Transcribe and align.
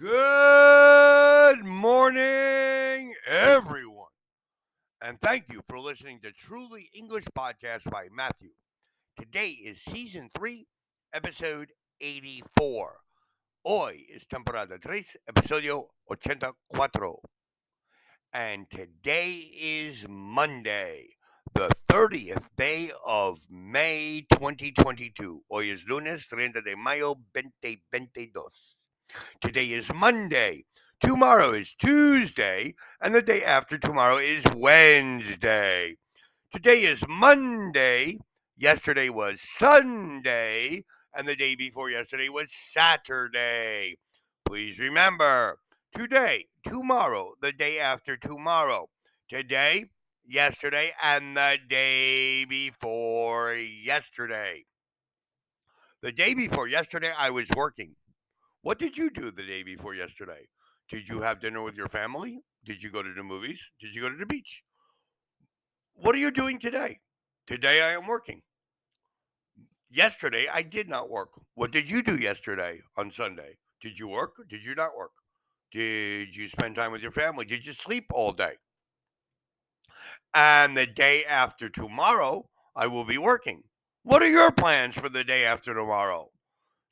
Good 0.00 1.62
morning, 1.62 3.12
everyone. 3.26 4.08
And 5.02 5.20
thank 5.20 5.52
you 5.52 5.60
for 5.68 5.78
listening 5.78 6.20
to 6.22 6.32
Truly 6.32 6.88
English 6.94 7.26
Podcast 7.36 7.84
by 7.90 8.06
Matthew. 8.10 8.52
Today 9.18 9.50
is 9.50 9.82
season 9.82 10.30
3, 10.34 10.66
episode 11.12 11.72
84. 12.00 12.96
Hoy 13.62 14.06
es 14.14 14.24
temporada 14.24 14.78
3, 14.78 15.04
episodio 15.28 15.88
84. 16.10 17.18
And 18.32 18.70
today 18.70 19.50
is 19.52 20.06
Monday, 20.08 21.08
the 21.52 21.68
30th 21.92 22.46
day 22.56 22.90
of 23.06 23.40
May 23.50 24.24
2022. 24.32 25.42
Hoy 25.50 25.68
es 25.68 25.84
lunes 25.86 26.26
30 26.26 26.62
de 26.62 26.74
mayo 26.74 27.16
2022. 27.34 28.79
Today 29.40 29.70
is 29.70 29.92
Monday. 29.92 30.64
Tomorrow 31.00 31.52
is 31.52 31.74
Tuesday. 31.74 32.74
And 33.00 33.14
the 33.14 33.22
day 33.22 33.42
after 33.42 33.78
tomorrow 33.78 34.18
is 34.18 34.44
Wednesday. 34.54 35.96
Today 36.52 36.82
is 36.82 37.02
Monday. 37.08 38.18
Yesterday 38.56 39.08
was 39.08 39.40
Sunday. 39.40 40.84
And 41.14 41.26
the 41.26 41.36
day 41.36 41.54
before 41.54 41.90
yesterday 41.90 42.28
was 42.28 42.50
Saturday. 42.72 43.96
Please 44.44 44.78
remember 44.78 45.58
today, 45.96 46.46
tomorrow, 46.64 47.34
the 47.40 47.52
day 47.52 47.78
after 47.78 48.16
tomorrow. 48.16 48.88
Today, 49.28 49.86
yesterday, 50.24 50.92
and 51.02 51.36
the 51.36 51.58
day 51.68 52.44
before 52.44 53.54
yesterday. 53.54 54.64
The 56.02 56.12
day 56.12 56.34
before 56.34 56.66
yesterday, 56.66 57.12
I 57.16 57.30
was 57.30 57.48
working. 57.56 57.94
What 58.62 58.78
did 58.78 58.98
you 58.98 59.10
do 59.10 59.30
the 59.30 59.42
day 59.42 59.62
before 59.62 59.94
yesterday? 59.94 60.48
Did 60.90 61.08
you 61.08 61.20
have 61.20 61.40
dinner 61.40 61.62
with 61.62 61.76
your 61.76 61.88
family? 61.88 62.40
Did 62.64 62.82
you 62.82 62.90
go 62.90 63.02
to 63.02 63.12
the 63.14 63.22
movies? 63.22 63.60
Did 63.80 63.94
you 63.94 64.02
go 64.02 64.10
to 64.10 64.16
the 64.16 64.26
beach? 64.26 64.62
What 65.94 66.14
are 66.14 66.18
you 66.18 66.30
doing 66.30 66.58
today? 66.58 67.00
Today 67.46 67.82
I 67.82 67.92
am 67.92 68.06
working. 68.06 68.42
Yesterday 69.90 70.46
I 70.52 70.62
did 70.62 70.88
not 70.88 71.10
work. 71.10 71.30
What 71.54 71.72
did 71.72 71.88
you 71.88 72.02
do 72.02 72.16
yesterday 72.16 72.80
on 72.96 73.10
Sunday? 73.10 73.56
Did 73.80 73.98
you 73.98 74.08
work? 74.08 74.36
Did 74.48 74.62
you 74.62 74.74
not 74.74 74.96
work? 74.96 75.12
Did 75.72 76.36
you 76.36 76.48
spend 76.48 76.74
time 76.74 76.92
with 76.92 77.02
your 77.02 77.12
family? 77.12 77.44
Did 77.44 77.64
you 77.64 77.72
sleep 77.72 78.06
all 78.12 78.32
day? 78.32 78.54
And 80.34 80.76
the 80.76 80.86
day 80.86 81.24
after 81.24 81.68
tomorrow, 81.68 82.48
I 82.76 82.86
will 82.88 83.04
be 83.04 83.18
working. 83.18 83.62
What 84.02 84.22
are 84.22 84.28
your 84.28 84.52
plans 84.52 84.96
for 84.96 85.08
the 85.08 85.24
day 85.24 85.44
after 85.44 85.74
tomorrow? 85.74 86.30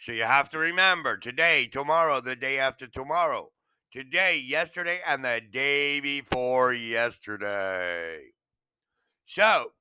So 0.00 0.12
you 0.12 0.22
have 0.22 0.48
to 0.50 0.58
remember 0.58 1.16
today, 1.16 1.66
tomorrow, 1.66 2.20
the 2.20 2.36
day 2.36 2.60
after 2.60 2.86
tomorrow, 2.86 3.50
today, 3.92 4.38
yesterday, 4.38 5.00
and 5.04 5.24
the 5.24 5.40
day 5.40 5.98
before 5.98 6.72
yesterday. 6.72 8.20
So, 9.26 9.72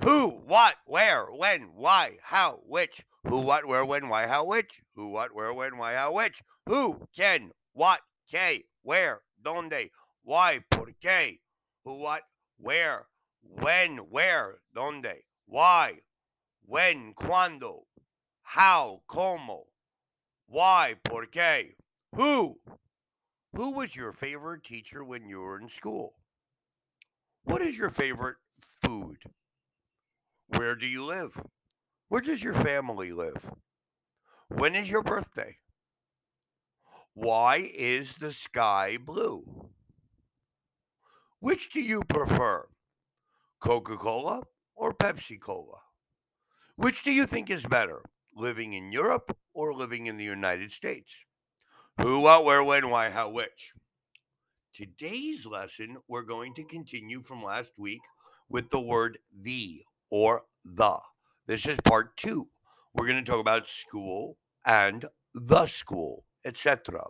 who, 0.00 0.28
what, 0.28 0.76
where, 0.86 1.26
when, 1.26 1.70
why, 1.74 2.18
how, 2.22 2.60
which, 2.64 3.04
who, 3.24 3.40
what, 3.40 3.66
where, 3.66 3.84
when, 3.84 4.08
why, 4.08 4.28
how, 4.28 4.44
which, 4.46 4.80
who, 4.94 5.08
what, 5.08 5.34
where, 5.34 5.52
when, 5.52 5.76
why, 5.76 5.94
how, 5.94 6.12
which, 6.12 6.40
who, 6.66 7.08
can, 7.16 7.50
what, 7.72 8.00
qué, 8.32 8.62
where, 8.82 9.22
donde, 9.42 9.90
why, 10.22 10.60
por 10.70 10.92
qué, 11.02 11.40
who, 11.84 11.94
what, 11.94 12.22
where, 12.58 13.06
when, 13.42 13.96
where, 13.96 14.60
donde, 14.72 15.14
why, 15.46 15.94
when, 16.64 17.12
cuando, 17.14 17.87
how, 18.48 19.02
como, 19.06 19.64
why, 20.46 20.94
por 21.04 21.26
qué, 21.26 21.74
who. 22.16 22.58
Who 23.52 23.72
was 23.72 23.94
your 23.94 24.12
favorite 24.12 24.64
teacher 24.64 25.04
when 25.04 25.28
you 25.28 25.40
were 25.40 25.60
in 25.60 25.68
school? 25.68 26.14
What 27.44 27.60
is 27.60 27.76
your 27.76 27.90
favorite 27.90 28.38
food? 28.82 29.18
Where 30.46 30.74
do 30.74 30.86
you 30.86 31.04
live? 31.04 31.38
Where 32.08 32.22
does 32.22 32.42
your 32.42 32.54
family 32.54 33.12
live? 33.12 33.50
When 34.48 34.74
is 34.74 34.88
your 34.88 35.02
birthday? 35.02 35.58
Why 37.12 37.70
is 37.74 38.14
the 38.14 38.32
sky 38.32 38.96
blue? 38.96 39.44
Which 41.40 41.70
do 41.70 41.82
you 41.82 42.02
prefer, 42.08 42.66
Coca 43.60 43.98
Cola 43.98 44.44
or 44.74 44.94
Pepsi 44.94 45.38
Cola? 45.38 45.80
Which 46.76 47.02
do 47.02 47.12
you 47.12 47.26
think 47.26 47.50
is 47.50 47.66
better, 47.66 48.00
living 48.38 48.72
in 48.72 48.92
Europe 48.92 49.36
or 49.52 49.74
living 49.74 50.06
in 50.06 50.16
the 50.16 50.24
United 50.24 50.72
States? 50.72 51.24
Who, 52.00 52.20
what, 52.20 52.44
where, 52.44 52.62
when, 52.62 52.90
why, 52.90 53.10
how, 53.10 53.30
which? 53.30 53.72
Today's 54.72 55.44
lesson, 55.44 55.96
we're 56.06 56.22
going 56.22 56.54
to 56.54 56.64
continue 56.64 57.20
from 57.20 57.42
last 57.42 57.72
week 57.76 58.00
with 58.48 58.70
the 58.70 58.80
word 58.80 59.18
the 59.36 59.82
or 60.10 60.42
the. 60.64 60.98
This 61.46 61.66
is 61.66 61.78
part 61.84 62.16
two. 62.16 62.48
We're 62.94 63.06
going 63.06 63.24
to 63.24 63.30
talk 63.30 63.40
about 63.40 63.66
school 63.66 64.38
and 64.64 65.06
the 65.34 65.66
school, 65.66 66.24
etc. 66.44 67.02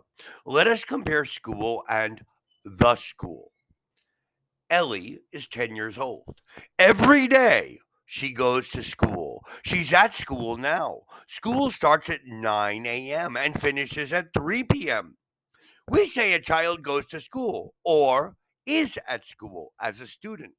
Let 0.45 0.67
us 0.67 0.83
compare 0.83 1.25
school 1.25 1.83
and 1.87 2.21
the 2.65 2.95
school. 2.95 3.51
Ellie 4.69 5.19
is 5.31 5.47
10 5.47 5.75
years 5.75 5.97
old. 5.97 6.41
Every 6.77 7.27
day, 7.27 7.79
she 8.11 8.33
goes 8.33 8.69
to 8.69 8.81
school. 8.81 9.45
She's 9.61 9.93
at 9.93 10.15
school 10.15 10.57
now. 10.57 11.01
School 11.27 11.69
starts 11.69 12.09
at 12.09 12.25
9 12.25 12.85
a.m. 12.87 13.37
and 13.37 13.61
finishes 13.61 14.11
at 14.11 14.33
3 14.33 14.63
p.m. 14.63 15.15
We 15.87 16.07
say 16.07 16.33
a 16.33 16.41
child 16.41 16.81
goes 16.81 17.05
to 17.09 17.21
school 17.21 17.75
or 17.85 18.35
is 18.65 18.97
at 19.07 19.27
school 19.27 19.73
as 19.79 20.01
a 20.01 20.07
student. 20.07 20.55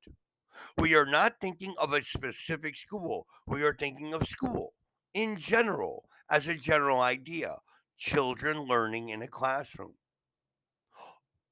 We 0.78 0.94
are 0.94 1.04
not 1.04 1.40
thinking 1.40 1.74
of 1.76 1.92
a 1.92 2.02
specific 2.02 2.76
school. 2.76 3.26
We 3.48 3.64
are 3.64 3.74
thinking 3.74 4.14
of 4.14 4.28
school 4.28 4.74
in 5.12 5.36
general 5.36 6.04
as 6.30 6.46
a 6.46 6.54
general 6.54 7.00
idea. 7.00 7.56
Children 7.98 8.62
learning 8.62 9.08
in 9.08 9.22
a 9.22 9.28
classroom. 9.28 9.94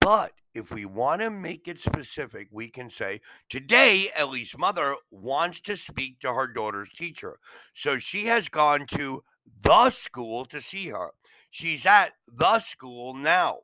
But 0.09 0.33
if 0.55 0.73
we 0.73 0.87
want 0.87 1.21
to 1.21 1.29
make 1.29 1.69
it 1.69 1.79
specific, 1.79 2.49
we 2.51 2.71
can 2.71 2.89
say, 2.89 3.21
Today, 3.51 4.09
Ellie's 4.17 4.57
mother 4.57 4.97
wants 5.11 5.61
to 5.61 5.77
speak 5.77 6.19
to 6.21 6.33
her 6.33 6.47
daughter's 6.47 6.89
teacher. 6.89 7.37
So 7.75 7.99
she 7.99 8.25
has 8.25 8.49
gone 8.49 8.87
to 8.97 9.23
the 9.61 9.91
school 9.91 10.47
to 10.47 10.63
see 10.63 10.89
her. 10.89 11.11
She's 11.51 11.85
at 11.85 12.13
the 12.27 12.59
school 12.61 13.13
now. 13.13 13.59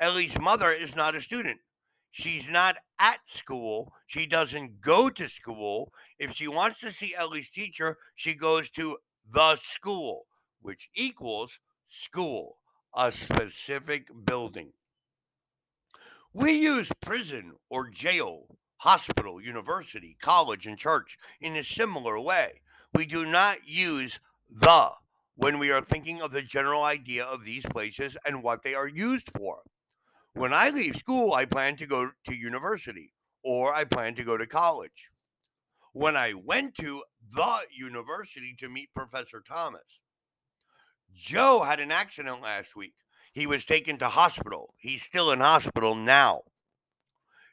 Ellie's 0.00 0.40
mother 0.40 0.72
is 0.72 0.96
not 0.96 1.14
a 1.14 1.20
student. 1.20 1.58
She's 2.10 2.48
not 2.48 2.76
at 2.98 3.18
school. 3.26 3.92
She 4.06 4.24
doesn't 4.24 4.80
go 4.80 5.10
to 5.10 5.28
school. 5.28 5.92
If 6.18 6.32
she 6.32 6.48
wants 6.48 6.80
to 6.80 6.90
see 6.90 7.14
Ellie's 7.14 7.50
teacher, 7.50 7.98
she 8.14 8.32
goes 8.32 8.70
to 8.70 8.96
the 9.30 9.56
school, 9.56 10.24
which 10.62 10.88
equals 10.94 11.58
school, 11.88 12.56
a 12.96 13.12
specific 13.12 14.08
building. 14.24 14.72
We 16.38 16.52
use 16.52 16.88
prison 17.00 17.54
or 17.68 17.88
jail, 17.88 18.46
hospital, 18.76 19.40
university, 19.40 20.16
college, 20.22 20.68
and 20.68 20.78
church 20.78 21.18
in 21.40 21.56
a 21.56 21.64
similar 21.64 22.20
way. 22.20 22.60
We 22.94 23.06
do 23.06 23.26
not 23.26 23.66
use 23.66 24.20
the 24.48 24.90
when 25.34 25.58
we 25.58 25.72
are 25.72 25.80
thinking 25.80 26.22
of 26.22 26.30
the 26.30 26.42
general 26.42 26.84
idea 26.84 27.24
of 27.24 27.44
these 27.44 27.66
places 27.66 28.16
and 28.24 28.40
what 28.40 28.62
they 28.62 28.76
are 28.76 28.86
used 28.86 29.32
for. 29.36 29.62
When 30.32 30.52
I 30.52 30.68
leave 30.68 30.94
school, 30.94 31.34
I 31.34 31.44
plan 31.44 31.74
to 31.74 31.86
go 31.86 32.12
to 32.26 32.32
university 32.32 33.14
or 33.42 33.74
I 33.74 33.82
plan 33.82 34.14
to 34.14 34.22
go 34.22 34.36
to 34.36 34.46
college. 34.46 35.10
When 35.92 36.16
I 36.16 36.34
went 36.34 36.76
to 36.76 37.02
the 37.34 37.62
university 37.76 38.54
to 38.60 38.68
meet 38.68 38.94
Professor 38.94 39.40
Thomas, 39.40 39.98
Joe 41.12 41.62
had 41.62 41.80
an 41.80 41.90
accident 41.90 42.42
last 42.42 42.76
week. 42.76 42.94
He 43.38 43.46
was 43.46 43.64
taken 43.64 43.98
to 43.98 44.08
hospital. 44.08 44.74
He's 44.78 45.04
still 45.04 45.30
in 45.30 45.38
hospital 45.38 45.94
now. 45.94 46.40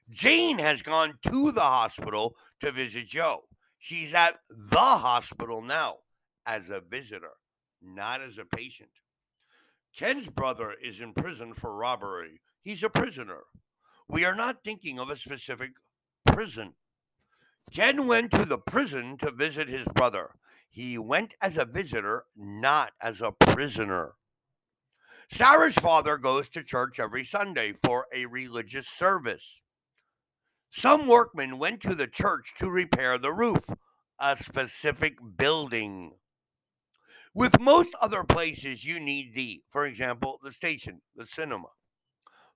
Jane 0.09 0.57
has 0.57 0.81
gone 0.81 1.19
to 1.27 1.51
the 1.51 1.61
hospital 1.61 2.35
to 2.61 2.71
visit 2.71 3.05
Joe. 3.05 3.43
She's 3.77 4.15
at 4.15 4.39
the 4.49 4.79
hospital 4.79 5.61
now 5.61 5.97
as 6.43 6.71
a 6.71 6.79
visitor, 6.79 7.33
not 7.83 8.19
as 8.19 8.39
a 8.39 8.45
patient. 8.45 8.89
Ken's 9.95 10.27
brother 10.27 10.73
is 10.83 11.01
in 11.01 11.13
prison 11.13 11.53
for 11.53 11.75
robbery. 11.75 12.41
He's 12.63 12.81
a 12.81 12.89
prisoner. 12.89 13.43
We 14.09 14.25
are 14.25 14.33
not 14.33 14.63
thinking 14.63 14.97
of 14.97 15.11
a 15.11 15.15
specific 15.15 15.73
prison. 16.25 16.73
Ken 17.71 18.07
went 18.07 18.31
to 18.31 18.45
the 18.45 18.57
prison 18.57 19.17
to 19.19 19.29
visit 19.29 19.69
his 19.69 19.85
brother. 19.89 20.31
He 20.67 20.97
went 20.97 21.35
as 21.43 21.59
a 21.59 21.65
visitor, 21.65 22.25
not 22.35 22.93
as 23.03 23.21
a 23.21 23.33
prisoner. 23.33 24.15
Sarah's 25.29 25.75
father 25.75 26.17
goes 26.17 26.49
to 26.49 26.63
church 26.63 26.99
every 26.99 27.23
Sunday 27.23 27.73
for 27.83 28.07
a 28.13 28.25
religious 28.25 28.87
service. 28.87 29.61
Some 30.69 31.07
workmen 31.07 31.57
went 31.57 31.81
to 31.81 31.95
the 31.95 32.07
church 32.07 32.53
to 32.59 32.69
repair 32.69 33.17
the 33.17 33.31
roof, 33.31 33.69
a 34.19 34.35
specific 34.35 35.17
building. 35.37 36.11
With 37.33 37.59
most 37.59 37.93
other 38.01 38.23
places, 38.23 38.85
you 38.85 38.99
need 38.99 39.35
the, 39.35 39.61
for 39.69 39.85
example, 39.85 40.39
the 40.43 40.51
station, 40.51 41.01
the 41.15 41.25
cinema. 41.25 41.67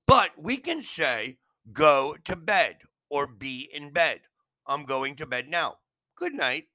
But 0.05 0.31
we 0.37 0.57
can 0.57 0.81
say, 0.81 1.37
go 1.71 2.15
to 2.25 2.35
bed 2.35 2.77
or 3.09 3.27
be 3.27 3.69
in 3.73 3.91
bed. 3.91 4.21
I'm 4.67 4.85
going 4.85 5.15
to 5.17 5.25
bed 5.25 5.49
now. 5.49 5.77
Good 6.15 6.33
night. 6.33 6.65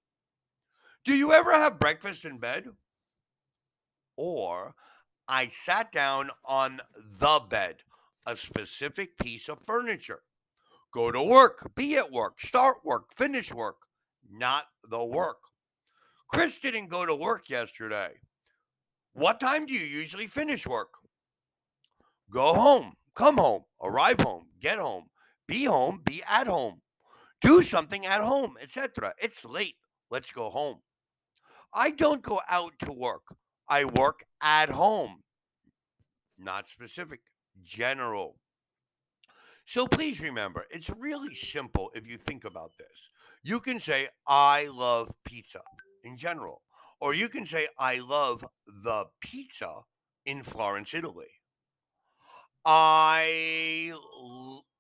Do 1.05 1.15
you 1.15 1.33
ever 1.33 1.53
have 1.53 1.79
breakfast 1.79 2.25
in 2.25 2.39
bed? 2.39 2.67
Or 4.17 4.75
I 5.29 5.49
sat 5.49 5.91
down 5.93 6.31
on 6.45 6.81
the 7.19 7.41
bed, 7.49 7.77
a 8.27 8.37
specific 8.37 9.17
piece 9.19 9.49
of 9.49 9.65
furniture. 9.65 10.23
Go 10.93 11.11
to 11.11 11.23
work, 11.23 11.73
be 11.75 11.97
at 11.97 12.13
work, 12.13 12.41
start 12.41 12.79
work, 12.85 13.13
finish 13.13 13.53
work, 13.53 13.77
not 14.31 14.65
the 14.89 15.05
work. 15.05 15.39
Chris 16.29 16.59
didn't 16.59 16.89
go 16.89 17.07
to 17.07 17.15
work 17.15 17.49
yesterday. 17.49 18.11
What 19.13 19.41
time 19.41 19.67
do 19.67 19.73
you 19.73 19.87
usually 19.87 20.27
finish 20.27 20.67
work? 20.67 20.93
Go 22.31 22.55
home, 22.55 22.95
come 23.15 23.39
home, 23.39 23.65
arrive 23.83 24.21
home, 24.21 24.47
get 24.61 24.79
home, 24.79 25.05
be 25.47 25.65
home, 25.65 26.01
be 26.05 26.23
at 26.29 26.47
home, 26.47 26.81
do 27.41 27.63
something 27.63 28.07
at 28.07 28.21
home, 28.21 28.57
etc. 28.61 29.15
It's 29.19 29.45
late. 29.45 29.77
Let's 30.11 30.31
go 30.31 30.51
home. 30.51 30.79
I 31.73 31.91
don't 31.91 32.23
go 32.23 32.41
out 32.49 32.73
to 32.81 32.93
work. 32.93 33.23
I 33.69 33.85
work 33.85 34.25
at 34.43 34.71
home. 34.71 35.23
Not 36.39 36.69
specific, 36.69 37.21
general. 37.63 38.37
So 39.67 39.87
please 39.87 40.21
remember, 40.21 40.65
it's 40.71 40.91
really 40.91 41.35
simple 41.35 41.91
if 41.95 42.07
you 42.07 42.17
think 42.17 42.45
about 42.45 42.73
this. 42.79 43.09
You 43.43 43.61
can 43.61 43.81
say, 43.81 44.09
I 44.27 44.67
love 44.67 45.13
pizza 45.25 45.63
in 46.03 46.17
general, 46.17 46.63
or 47.01 47.15
you 47.15 47.29
can 47.29 47.47
say, 47.47 47.69
I 47.79 47.99
love 47.99 48.45
the 48.67 49.07
pizza 49.21 49.81
in 50.27 50.43
Florence, 50.43 50.93
Italy. 50.95 51.31
I 52.65 53.93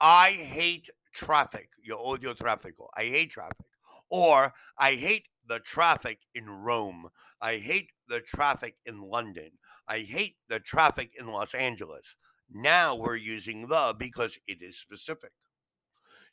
I 0.00 0.31
hate 0.31 0.88
traffic. 1.12 1.69
Yo 1.82 1.98
odio 1.98 2.34
tráfico. 2.34 2.88
I 2.96 3.04
hate 3.04 3.31
traffic. 3.31 3.66
Or 4.10 4.52
I 4.78 4.94
hate 4.94 5.28
the 5.46 5.58
traffic 5.58 6.20
in 6.35 6.49
Rome. 6.49 7.08
I 7.41 7.58
hate 7.58 7.91
the 8.08 8.20
traffic 8.20 8.76
in 8.87 9.00
London. 9.00 9.52
I 9.87 10.00
hate 10.00 10.37
the 10.49 10.61
traffic 10.61 11.12
in 11.19 11.26
Los 11.26 11.55
Angeles. 11.55 12.17
Now 12.50 12.94
we're 12.94 13.17
using 13.17 13.69
the 13.69 13.94
because 13.99 14.38
it 14.46 14.62
is 14.62 14.79
specific. 14.79 15.32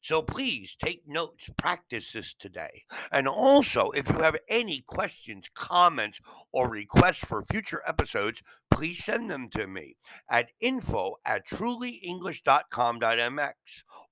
So 0.01 0.21
please 0.23 0.75
take 0.83 1.07
notes, 1.07 1.51
practice 1.57 2.13
this 2.13 2.33
today. 2.33 2.85
And 3.11 3.27
also, 3.27 3.91
if 3.91 4.09
you 4.09 4.17
have 4.17 4.37
any 4.49 4.81
questions, 4.81 5.47
comments, 5.53 6.19
or 6.51 6.67
requests 6.69 7.23
for 7.23 7.43
future 7.43 7.83
episodes, 7.87 8.41
please 8.71 9.03
send 9.03 9.29
them 9.29 9.47
to 9.49 9.67
me 9.67 9.97
at 10.29 10.49
info 10.59 11.17
at 11.23 11.47
trulyenglish.com.mx 11.47 13.53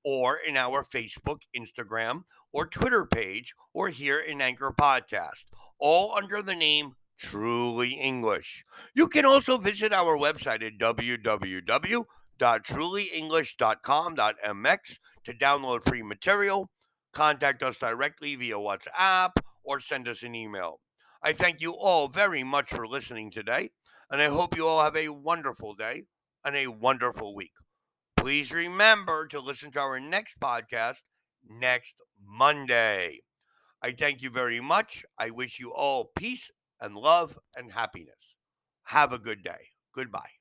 or 0.03 0.37
in 0.37 0.57
our 0.57 0.83
Facebook, 0.83 1.39
Instagram, 1.57 2.25
or 2.53 2.67
Twitter 2.67 3.05
page, 3.05 3.55
or 3.73 3.89
here 3.89 4.19
in 4.19 4.41
Anchor 4.41 4.73
Podcast, 4.79 5.45
all 5.79 6.13
under 6.15 6.41
the 6.41 6.55
name 6.55 6.93
Truly 7.17 7.93
English. 7.93 8.63
You 8.93 9.09
can 9.09 9.25
also 9.25 9.57
visit 9.57 9.91
our 9.91 10.17
website 10.17 10.63
at 10.63 10.77
www.trulyenglish.com.mx 12.39 14.97
to 15.25 15.33
download 15.33 15.83
free 15.83 16.01
material, 16.01 16.69
contact 17.13 17.63
us 17.63 17.77
directly 17.77 18.35
via 18.35 18.55
WhatsApp, 18.55 19.31
or 19.63 19.79
send 19.79 20.07
us 20.07 20.23
an 20.23 20.35
email. 20.35 20.79
I 21.21 21.33
thank 21.33 21.61
you 21.61 21.73
all 21.73 22.07
very 22.07 22.43
much 22.43 22.69
for 22.69 22.87
listening 22.87 23.29
today, 23.29 23.71
and 24.09 24.21
I 24.21 24.29
hope 24.29 24.55
you 24.55 24.65
all 24.65 24.83
have 24.83 24.95
a 24.95 25.09
wonderful 25.09 25.75
day 25.75 26.03
and 26.45 26.55
a 26.55 26.67
wonderful 26.67 27.35
week. 27.35 27.51
Please 28.15 28.51
remember 28.51 29.27
to 29.27 29.39
listen 29.39 29.71
to 29.71 29.79
our 29.79 29.99
next 29.99 30.39
podcast 30.39 30.99
next 31.47 31.95
Monday. 32.25 33.19
I 33.81 33.91
thank 33.91 34.21
you 34.21 34.29
very 34.29 34.59
much. 34.59 35.05
I 35.17 35.29
wish 35.29 35.59
you 35.59 35.73
all 35.73 36.11
peace 36.17 36.51
and 36.81 36.95
love 36.95 37.37
and 37.55 37.71
happiness. 37.71 38.35
Have 38.85 39.13
a 39.13 39.19
good 39.19 39.43
day. 39.43 39.69
Goodbye. 39.93 40.38